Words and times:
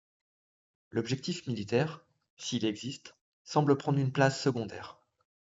L'objectif 0.89 1.45
militaire, 1.45 2.03
s'il 2.35 2.65
existe, 2.65 3.13
semble 3.43 3.77
prendre 3.77 3.99
une 3.99 4.11
place 4.11 4.41
secondaire. 4.41 4.97